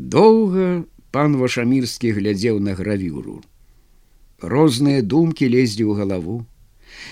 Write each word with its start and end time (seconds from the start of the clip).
Доўга 0.00 0.84
пан 1.12 1.36
вашамірскі 1.36 2.12
глядзеў 2.16 2.58
на 2.66 2.72
гравюру. 2.72 3.42
Розныя 4.40 5.02
думкі 5.04 5.48
лезлі 5.52 5.84
ў 5.84 5.92
галаву, 6.00 6.36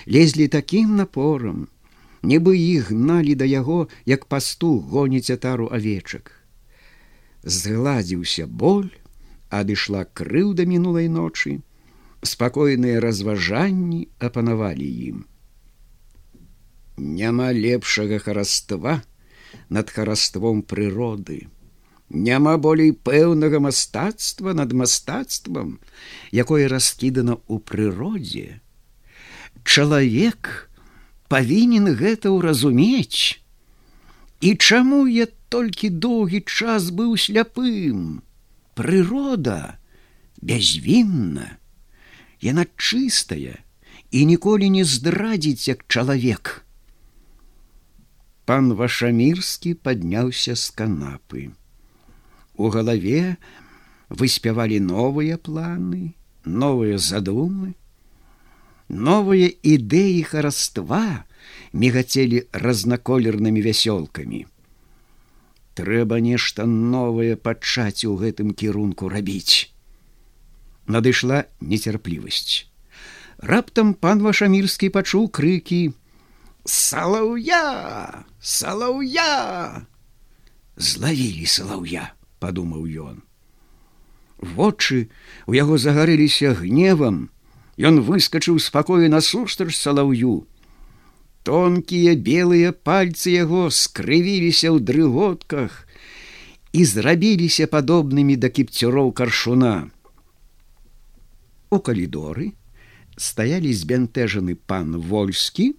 лезлі 0.09 0.47
такім 0.49 0.95
напорам, 0.97 1.67
нібы 2.25 2.57
іх 2.57 2.89
гналі 2.89 3.35
да 3.37 3.45
яго, 3.45 3.85
як 4.09 4.25
пастух 4.25 4.89
гоніць 4.89 5.29
атару 5.29 5.69
авечак. 5.69 6.33
Згладзіўся 7.43 8.47
боль, 8.49 8.89
адышла 9.53 10.01
крыўда 10.09 10.65
мінулай 10.65 11.13
ночы, 11.13 11.61
спакойныя 12.25 13.05
разважанні 13.05 14.01
апанавалі 14.17 14.89
ім. 15.13 15.21
Няма 16.97 17.53
лепшага 17.53 18.17
хараства 18.17 18.97
над 19.69 19.93
хараством 19.93 20.65
прыроды. 20.65 21.45
Няма 22.09 22.57
болей 22.57 22.91
пэўнага 22.91 23.59
мастацтва 23.61 24.53
над 24.57 24.73
мастацтвам, 24.73 25.77
якое 26.33 26.65
раскідана 26.67 27.37
ў 27.45 27.61
прыродзе. 27.61 28.61
Чалавек 29.63 30.69
павінен 31.29 31.93
гэта 31.93 32.33
ўразумець. 32.33 33.37
І 34.41 34.55
чаму 34.55 35.05
я 35.05 35.27
толькі 35.53 35.93
доўгі 35.93 36.41
час 36.49 36.89
быў 36.89 37.13
сляпым? 37.13 38.25
Прырода 38.73 39.77
бязвінна, 40.41 41.59
Яна 42.39 42.63
чыстая 42.79 43.59
і 44.11 44.25
ніколі 44.25 44.69
не 44.71 44.83
здрадзіць 44.87 45.67
як 45.67 45.83
чалавек. 45.91 46.63
Пан 48.47 48.71
вашамірскі 48.73 49.73
падняўся 49.75 50.55
з 50.55 50.71
канапы. 50.71 51.51
У 52.59 52.67
галаве 52.67 53.37
выспявалі 54.11 54.79
новыя 54.83 55.39
планы, 55.39 56.15
новыя 56.43 56.99
задумы, 56.99 57.71
новыя 58.89 59.47
ідэі 59.47 60.23
хараства 60.27 61.23
мігацелі 61.71 62.43
разнаколернымі 62.51 63.63
вясёлкамі. 63.63 64.43
Трэба 65.79 66.19
нешта 66.19 66.67
новае 66.67 67.39
пачаць 67.39 68.03
у 68.03 68.19
гэтым 68.19 68.51
кірунку 68.51 69.07
рабіць. 69.07 69.71
Надышла 70.83 71.45
нецярплівасць. 71.61 72.67
Раптам 73.39 73.95
пан 73.95 74.19
вашамірскі 74.19 74.91
пачуў 74.91 75.31
крыкі: 75.31 75.95
Салаўя, 76.67 78.25
салаўя! 78.41 79.87
Злавілі 80.75 81.45
салаўя, 81.45 82.11
падумаў 82.39 82.85
ён. 82.87 83.19
Вочы 84.39 85.09
у 85.45 85.53
яго 85.53 85.77
загарэліся 85.77 86.55
гневам, 86.55 87.27
Ён 87.79 88.01
выскачыў 88.03 88.59
спакою 88.59 89.07
насустрач 89.07 89.71
салаўю. 89.79 90.43
Тонкія 91.47 92.15
белыя 92.19 92.75
пальцы 92.75 93.31
яго 93.31 93.69
скрывіліся 93.71 94.67
ў 94.75 94.83
дрыготках 94.83 95.87
і 96.75 96.83
зрабіліся 96.83 97.71
падобнымі 97.71 98.35
да 98.35 98.51
кіпцюроў 98.51 99.13
каршуна. 99.15 99.87
У 101.71 101.79
калідоры 101.79 102.51
стаялі 103.15 103.71
збянтэжаны 103.71 104.59
пан 104.67 104.99
вольскі, 104.99 105.71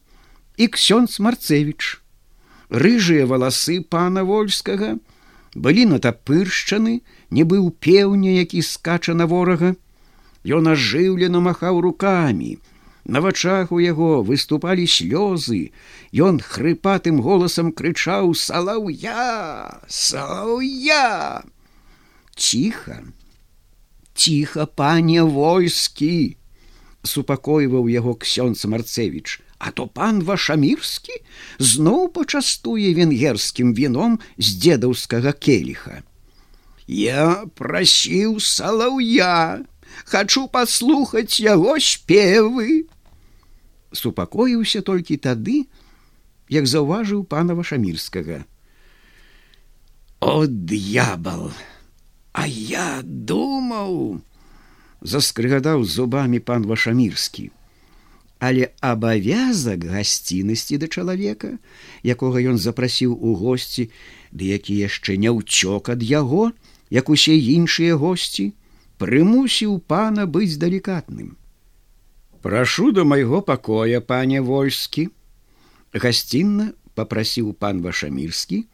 і 0.56 0.64
ксёнц 0.72 1.20
марцевич 1.20 2.00
рыжыя 2.72 3.28
валасы 3.28 3.80
пана 3.84 4.24
вольскага 4.24 4.96
былі 5.54 5.86
натапыршчаны 5.92 7.00
не 7.30 7.44
быў 7.44 7.70
пеўня 7.70 8.30
які 8.38 8.62
скача 8.62 9.14
на 9.14 9.26
ворага. 9.26 9.74
Ён 10.44 10.72
ажыўлена 10.72 11.40
махаў 11.40 11.80
руками 11.80 12.58
на 13.04 13.20
вачах 13.20 13.72
у 13.72 13.78
яго 13.82 14.22
выступалі 14.22 14.86
слёзы. 14.86 15.72
Ён 16.14 16.38
хрыпатым 16.40 17.20
голасам 17.20 17.72
крычаў 17.72 18.34
салаўя! 18.34 19.80
Салаўя! 19.88 21.42
Ціха! 22.36 23.02
Ціха 24.14 24.66
пане 24.66 25.24
войскі 25.24 26.36
супакойваў 27.02 27.88
яго 27.88 28.14
ксёнц 28.14 28.64
марцевич 28.68 29.40
а 29.60 29.70
то 29.76 29.84
пан 29.86 30.22
вашамірскі 30.24 31.12
зноў 31.60 32.08
пачастуе 32.16 32.96
венгерскім 32.96 33.74
віном 33.76 34.16
з 34.40 34.56
дзедаўскага 34.56 35.36
келіха. 35.36 36.00
Я 36.88 37.44
прасіў 37.60 38.40
салаўя, 38.40 39.60
хачу 40.08 40.46
паслухаць 40.48 41.44
яго 41.44 41.76
спевы. 41.76 42.88
Супакоіўся 43.92 44.80
толькі 44.80 45.20
тады, 45.20 45.68
як 46.48 46.64
заўважыў 46.64 47.28
пана 47.28 47.52
вашамірскага. 47.52 48.48
О 50.24 50.48
д'ябал, 50.48 51.52
А 52.32 52.46
я 52.46 53.02
думаў, 53.04 54.22
заскрыгадаў 55.02 55.84
зубамі 55.84 56.40
пан 56.40 56.64
вашамірскі 56.64 57.50
але 58.40 58.72
абавязак 58.80 59.84
гасціннасці 59.84 60.80
да 60.80 60.88
чалавека, 60.88 61.60
якога 62.02 62.40
ён 62.40 62.56
запрасіў 62.56 63.12
у 63.12 63.36
госці, 63.36 63.92
ды 64.32 64.48
які 64.56 64.80
яшчэ 64.80 65.20
не 65.20 65.28
ўцёк 65.28 65.92
ад 65.92 66.00
яго, 66.00 66.48
як 66.88 67.12
усе 67.12 67.36
іншыя 67.36 68.00
госці, 68.00 68.56
прымусіў 68.96 69.76
пана 69.84 70.24
быць 70.24 70.56
далікатным. 70.56 71.36
Прашу 72.40 72.92
да 72.96 73.04
майго 73.04 73.44
пакоя, 73.44 74.00
пане 74.00 74.40
вольскі. 74.40 75.12
Гасцінна 75.92 76.72
попрасіў 76.96 77.52
пан 77.52 77.84
вашамірскі 77.84 78.64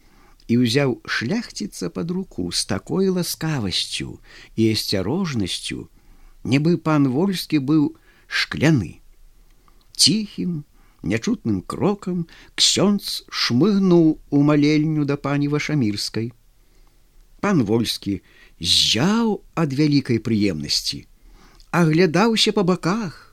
і 0.47 0.59
ўзяў 0.63 1.01
шляхціца 1.03 1.91
под 1.91 2.15
руку 2.15 2.47
з 2.55 2.63
такой 2.71 3.11
ласкавасцю 3.11 4.15
і 4.55 4.71
асцярожнасцю, 4.71 5.91
нібы 6.47 6.79
пан 6.79 7.11
вольскі 7.11 7.59
быў 7.59 7.91
шкляны 8.31 9.03
ціхім 9.97 10.63
нячутным 11.03 11.59
крокам 11.73 12.23
ксёнц 12.55 13.27
шмыгнуў 13.41 14.07
у 14.29 14.41
малельню 14.47 15.03
да 15.09 15.17
пані 15.17 15.51
вашамірскай. 15.57 16.31
Пан 17.41 17.67
вольскі 17.67 18.21
зяў 18.61 19.37
ад 19.53 19.73
вялікай 19.81 20.23
прыемнасці 20.23 21.05
аглядаўся 21.71 22.51
па 22.51 22.63
баках. 22.63 23.23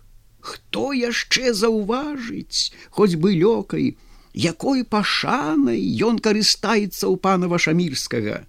Хто 0.41 0.93
яшчэ 0.93 1.55
заўважыць 1.57 2.73
хоць 2.91 3.17
бы 3.17 3.33
лёкай 3.33 3.97
якой 4.35 4.85
пашанай 4.85 5.81
ён 6.09 6.19
карыстаецца 6.19 7.09
ў 7.09 7.17
пана 7.17 7.49
вашамірскага? 7.49 8.45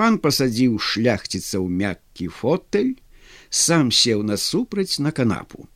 Пан 0.00 0.16
пасадзіў 0.24 0.78
шляхціца 0.80 1.60
ў 1.60 1.68
мяккі 1.68 2.32
фотэль 2.32 2.96
сам 3.50 3.92
сеў 3.92 4.24
насупраць 4.24 4.96
на 5.04 5.12
канапу 5.12 5.68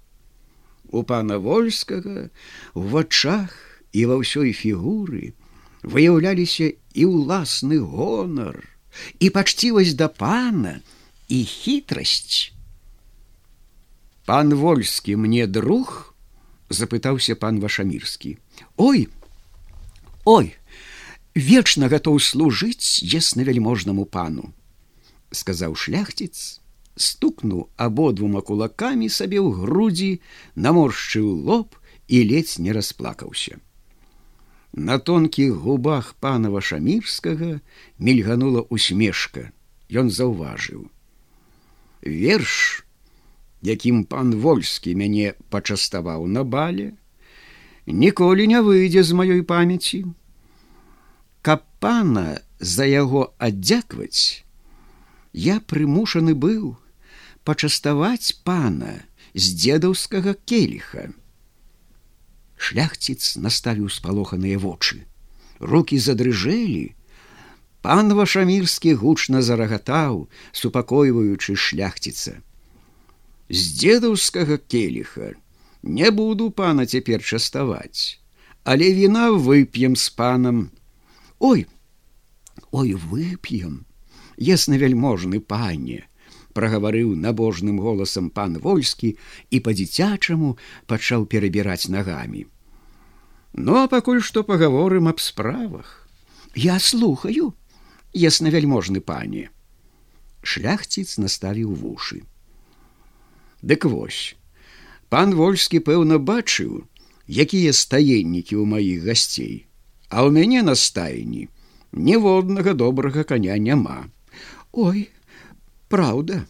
у 0.96 1.02
пана 1.04 1.38
вольскага 1.38 2.28
в 2.74 2.90
вачах 2.96 3.52
і 3.92 4.08
ва 4.10 4.16
ўсёй 4.22 4.52
фігуры 4.56 5.36
выяўляліся 5.84 6.72
і 6.72 7.02
ўласны 7.12 7.78
гонар 7.84 8.58
і 9.20 9.30
пачцівасць 9.30 9.94
да 9.94 10.08
пана 10.08 10.80
і 11.28 11.44
хітрасць. 11.44 12.52
Пан 14.26 14.54
вольскі 14.54 15.16
мне 15.20 15.46
друг 15.46 16.16
запытаўся 16.68 17.36
пан 17.38 17.60
вашамірскі. 17.62 18.36
Ой 18.76 19.06
ой 20.24 20.56
вечна 21.36 21.92
гатоў 21.92 22.18
служыць 22.18 23.04
ясна 23.04 23.44
вяльможнаму 23.46 24.08
пану 24.08 24.50
сказаў 25.30 25.76
шляхціц 25.76 26.60
стукнуў 26.96 27.68
абодвума 27.76 28.40
кулакамі 28.40 29.08
сабе 29.12 29.38
ў 29.38 29.52
грудзі, 29.52 30.10
наморшчыў 30.56 31.28
лоб 31.48 31.76
і 32.08 32.22
ледзь 32.24 32.58
не 32.58 32.72
расплакаўся. 32.72 33.60
На 34.72 34.98
тонкіх 34.98 35.52
губах 35.64 36.14
панава 36.20 36.60
шамірскага 36.60 37.60
мільганула 37.98 38.64
усмешка. 38.68 39.52
Ён 39.88 40.10
заўважыў: 40.10 40.90
Верш, 42.02 42.84
якім 43.62 44.04
пан 44.04 44.34
вольскі 44.34 44.94
мяне 44.94 45.34
пачаставаў 45.50 46.26
на 46.26 46.44
бале, 46.44 46.92
ніколі 47.86 48.46
не 48.46 48.60
выйдзе 48.60 49.02
з 49.02 49.12
маёй 49.12 49.42
памяці. 49.42 50.04
Каб 51.42 51.62
пана 51.78 52.42
за 52.58 52.84
яго 52.84 53.32
аддзякваць, 53.38 54.42
я 55.32 55.60
прымушаны 55.60 56.34
быў, 56.34 56.76
пачаставаць 57.46 58.42
пана 58.48 59.06
з 59.34 59.54
дзедаўскага 59.54 60.34
келіха. 60.50 61.12
Шляхціц 62.56 63.36
наставіў 63.38 63.92
спалоханыя 63.92 64.58
вочы. 64.58 65.04
Рукі 65.60 65.98
задрыжэлі. 66.02 66.96
Пан 67.86 68.12
вашамірскі 68.18 68.96
гучна 69.00 69.42
зарагатаў, 69.46 70.26
супакойваючы 70.50 71.54
шляхціца. 71.54 72.42
З 73.48 73.62
дзедаўскага 73.78 74.58
келіха 74.58 75.36
не 75.86 76.10
буду 76.10 76.50
пана 76.50 76.86
цяпер 76.86 77.22
частаваць, 77.22 78.18
але 78.64 78.90
віна 78.90 79.30
вып'ем 79.30 79.94
з 79.94 80.10
панам. 80.10 80.70
Ой, 81.38 81.66
Ой 82.72 82.92
вып'ем, 82.92 83.86
ясна 84.36 84.76
вяльможны 84.76 85.40
пане, 85.40 86.08
прагаварыў 86.56 87.14
набожным 87.22 87.80
голасам 87.84 88.30
пан 88.38 88.58
вольскі 88.66 89.12
і 89.50 89.60
па-дзіцячаму 89.66 90.56
пачаў 90.92 91.26
перабіраць 91.32 91.92
нагамі. 91.92 92.46
Ну 93.52 93.76
а 93.80 93.86
пакуль 93.92 94.22
што 94.28 94.44
пагаворым 94.44 95.08
аб 95.12 95.20
справах. 95.20 95.92
Я 96.54 96.78
слухаю, 96.78 97.52
ясна 98.12 98.52
вяльможны 98.54 99.00
пане. 99.00 99.48
Шляхціц 100.42 101.18
наставіў 101.18 101.72
вушы. 101.74 102.22
Дык 103.62 103.84
вось, 103.84 104.36
пан 105.08 105.34
вольскі 105.34 105.80
пэўна 105.84 106.20
бачыў, 106.20 106.84
якія 107.28 107.72
стаеннікі 107.72 108.56
ў 108.56 108.64
маіх 108.64 109.04
гасцей, 109.08 109.66
а 110.08 110.24
ў 110.24 110.32
мяне 110.36 110.62
на 110.62 110.76
стайні 110.76 111.48
ніводнага 111.96 112.74
добрага 112.74 113.24
коня 113.24 113.58
няма. 113.58 114.06
Ой, 114.72 115.08
Праўда, 115.88 116.44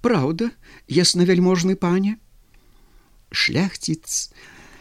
Праўда, 0.00 0.50
ясна 0.86 1.26
вяльможны 1.26 1.74
пане. 1.74 2.16
Шляхціц, 3.30 4.30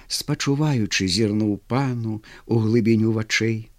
спачуваючы 0.07 1.07
зірнуў 1.09 1.57
пану 1.67 2.21
у 2.45 2.59
глыбіню 2.65 3.11
вачэй. 3.17 3.69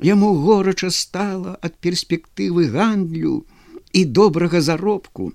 Яму 0.00 0.30
горача 0.44 0.90
стала 0.94 1.58
ад 1.60 1.74
перспектывы 1.82 2.70
гандлю 2.70 3.42
і 3.92 4.04
добрага 4.04 4.62
заробку. 4.62 5.32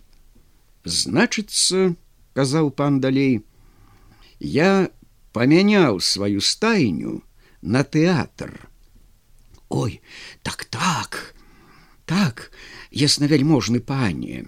Значыцца, 0.85 1.93
казаў 2.33 2.71
пан 2.71 3.03
далей, 3.03 3.43
я 4.39 4.89
памяняў 5.35 5.99
сваю 5.99 6.39
стайню 6.39 7.19
на 7.61 7.83
тэатр. 7.83 8.55
Ой, 9.67 9.99
так 10.41 10.63
так, 10.65 11.35
так, 12.05 12.51
яснавяльможны 12.91 13.79
пане. 13.79 14.45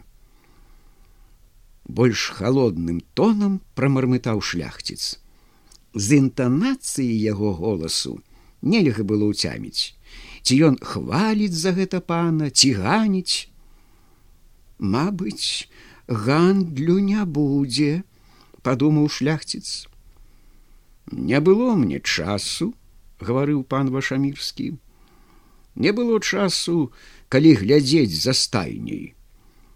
Больш 1.86 2.32
холодным 2.36 3.02
тонам 3.14 3.62
прамармытаў 3.76 4.42
шляхціц. 4.42 5.20
З 5.94 6.18
інтанацыі 6.20 7.14
яго 7.24 7.54
голасу 7.54 8.20
нельга 8.62 9.06
было 9.08 9.30
ўцяміць, 9.32 9.96
ці 10.42 10.54
ён 10.68 10.76
хваліць 10.82 11.56
за 11.56 11.72
гэта 11.78 12.02
пана, 12.02 12.50
ці 12.50 12.74
ганіць. 12.82 13.48
Мабыць, 14.80 15.70
гандлю 16.08 17.00
не 17.00 17.24
будзе, 17.24 18.04
падумаў 18.66 19.08
шляхціц. 19.08 19.88
Не 21.12 21.40
было 21.40 21.76
мне 21.78 22.02
часу, 22.02 22.74
гаварыў 23.22 23.64
пан 23.64 23.94
вашамірскі. 23.94 24.74
Не 25.76 25.92
было 25.92 26.20
часу, 26.20 26.92
калі 27.30 27.56
глядзець 27.60 28.16
за 28.16 28.34
стайняй. 28.34 29.14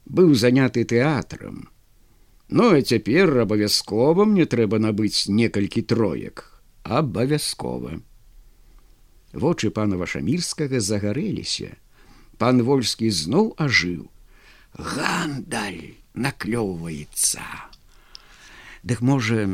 Быў 0.06 0.34
заняты 0.34 0.86
тэатрам. 0.88 1.68
Ну 2.50 2.72
а 2.74 2.82
цяпер 2.82 3.46
абавязкова 3.46 4.26
мне 4.26 4.46
трэба 4.50 4.80
набыць 4.80 5.28
некалькі 5.28 5.84
троек, 5.84 6.46
абавязкова. 6.84 8.00
Вочы 9.34 9.70
пана 9.70 10.00
вашамірскага 10.00 10.80
загарэліся. 10.80 11.76
Пан 12.40 12.64
вольскі 12.64 13.12
зноў 13.12 13.54
ажыў. 13.60 14.08
Гандаль 14.74 16.00
наклёўваецца. 16.16 17.44
Дык 18.82 19.02
можа, 19.04 19.46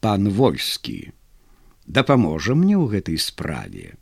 пан 0.00 0.30
вольскі 0.32 1.12
дапаможа 1.86 2.56
мне 2.56 2.74
ў 2.80 2.88
гэтай 2.96 3.18
справе 3.20 4.00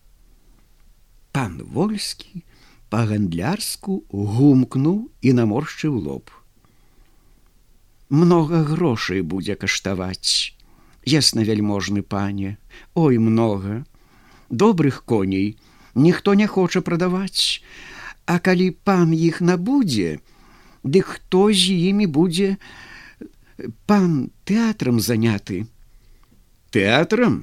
пан 1.38 1.58
вольскі 1.70 2.40
па-гандлярску 2.90 3.96
гумкнуў 4.10 4.96
і 5.22 5.34
наморшчыў 5.38 5.94
лоб. 6.06 6.32
Многа 8.10 8.62
грошай 8.70 9.22
будзе 9.34 9.54
каштаваць. 9.54 10.56
Ясна 11.06 11.46
вяльможны 11.46 12.02
пане, 12.02 12.58
Ой 12.94 13.22
многа, 13.22 13.86
добрых 14.50 15.04
коней 15.04 15.54
ніхто 15.94 16.34
не 16.34 16.50
хоча 16.56 16.82
прадаваць, 16.82 17.62
А 18.26 18.38
калі 18.42 18.70
пан 18.82 19.14
іх 19.14 19.40
набудзе, 19.40 20.18
ды 20.82 21.06
хто 21.06 21.46
з 21.54 21.78
імі 21.94 22.10
будзе 22.18 22.50
пан 23.86 24.34
тэатрам 24.44 24.98
заняты. 24.98 25.64
Тэатрам, 26.74 27.42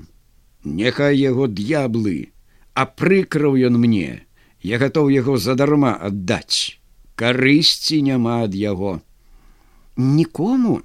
Няхай 0.65 1.17
яго 1.17 1.47
д'яблы, 1.47 2.34
а 2.75 2.85
прыкраў 2.85 3.55
ён 3.57 3.79
мне. 3.81 4.27
Я 4.61 4.77
готов 4.77 5.09
яго 5.09 5.37
задарма 5.37 5.95
аддаць. 5.95 6.77
Карысці 7.15 8.01
няма 8.03 8.43
ад 8.45 8.55
яго. 8.55 8.99
Нікому 9.95 10.81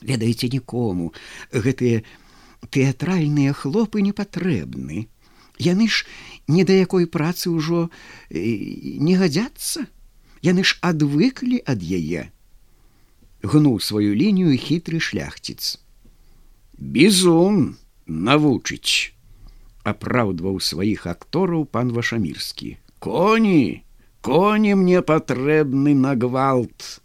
ведаеце 0.00 0.48
нікому 0.52 1.12
гэтыя 1.52 2.00
тэатральныя 2.72 3.52
хлопы 3.52 4.00
не 4.00 4.16
патрэбны 4.16 5.06
яны 5.58 5.88
ж 5.88 6.04
не 6.48 6.64
да 6.64 6.72
якой 6.72 7.06
працы 7.06 7.50
ўжо 7.50 7.90
не 8.30 9.16
гадзяцца. 9.16 9.86
Яны 10.44 10.62
ж 10.62 10.78
адвыклі 10.84 11.58
ад 11.64 11.80
яе. 11.82 12.30
Гнуў 13.42 13.80
сваю 13.80 14.14
лінію 14.14 14.52
хітры 14.54 15.00
шляхціц. 15.00 15.80
Бізун 16.76 17.76
навучыць 18.06 19.15
апраўдваў 19.92 20.60
сваіх 20.68 21.06
актораў 21.10 21.66
пан 21.76 21.92
вашамірскі 21.96 22.76
коні 23.06 23.82
коні 24.26 24.74
мне 24.74 25.02
патрэбны 25.06 25.94
на 25.94 26.14
гвалт! 26.18 27.00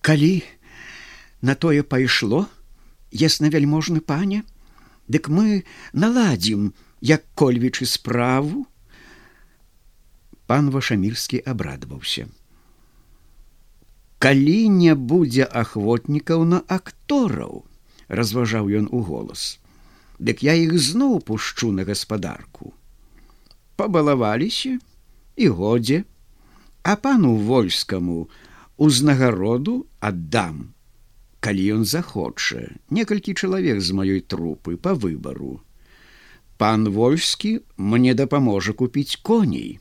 Калі 0.00 0.44
на 1.42 1.54
тое 1.54 1.82
пайшло 1.82 2.46
ясна 3.10 3.50
вяльможны 3.50 3.98
пане 4.00 4.44
дык 5.08 5.26
мы 5.28 5.64
наладзім 5.92 6.70
як 7.00 7.26
кольвічы 7.34 7.90
справу! 7.90 8.66
Пан 10.46 10.70
вашамірскі 10.70 11.42
абрадаваўся 11.42 12.30
калі 14.24 14.68
не 14.72 14.94
будзе 14.94 15.44
ахвотнікаў 15.60 16.44
на 16.48 16.62
актораў 16.74 17.64
разважаў 18.08 18.70
ён 18.78 18.86
у 18.88 19.02
голас 19.08 19.58
дык 20.18 20.42
я 20.42 20.54
іх 20.54 20.78
зноў 20.78 21.20
пушчу 21.20 21.72
на 21.72 21.84
гаспадарку. 21.84 22.72
Пабалаваліся 23.76 24.78
і 25.36 25.48
годзе, 25.48 26.04
а 26.82 26.96
пану 26.96 27.34
вольскаму 27.36 28.28
узнагароду 28.76 29.86
аддам. 30.00 30.74
Калі 31.40 31.64
ён 31.76 31.84
захоча, 31.84 32.72
некалькі 32.90 33.34
чалавек 33.34 33.80
з 33.80 33.92
маёй 33.92 34.20
трупы 34.20 34.76
па 34.76 34.94
выбару. 34.94 35.60
Пан 36.56 36.88
вольскі 36.88 37.60
мне 37.76 38.14
дапаможа 38.14 38.72
купіць 38.72 39.20
коней. 39.20 39.80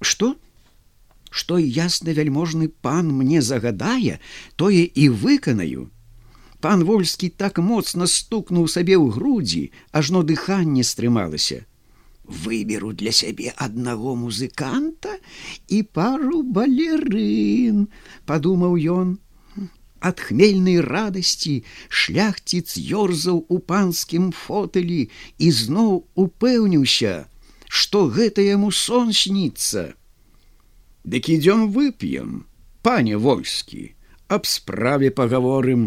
Што? 0.00 0.36
Што 1.30 1.58
ясна 1.58 2.14
вяльможны 2.16 2.68
пан 2.68 3.10
мне 3.12 3.42
загадае, 3.42 4.20
тое 4.56 4.84
і 4.86 5.08
выканаю, 5.08 5.90
пан 6.66 6.82
вольскі 6.82 7.28
так 7.30 7.58
моцна 7.62 8.06
стукнуў 8.10 8.64
сабе 8.66 8.96
ў 8.98 9.14
грудзі 9.14 9.60
ажно 9.98 10.22
дыханне 10.26 10.82
стрымалася. 10.86 11.58
Выберу 12.46 12.90
для 12.90 13.12
сябе 13.14 13.52
аднаго 13.66 14.14
музыканта 14.18 15.12
і 15.70 15.78
пару 15.98 16.40
балерын 16.56 17.84
падумаў 18.26 18.74
ён. 18.94 19.12
Ад 20.10 20.18
хмельнай 20.26 20.82
радасці 20.82 21.54
шляхціц 22.00 22.82
ёрзаў 23.02 23.38
у 23.46 23.58
панскім 23.72 24.32
фотэлі 24.34 24.98
і 25.38 25.50
зноў 25.60 25.92
упэўніўся 26.24 27.14
што 27.82 28.02
гэта 28.16 28.42
яму 28.46 28.72
сон 28.80 29.14
сніцца 29.20 29.84
дык 31.14 31.30
ідём 31.36 31.70
вып'ем 31.78 32.34
пане 32.82 33.22
вольскі 33.28 33.84
аб 34.38 34.50
справе 34.50 35.12
пагаворым 35.22 35.86